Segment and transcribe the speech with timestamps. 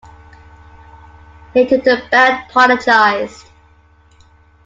[1.53, 3.45] Later the band apologized.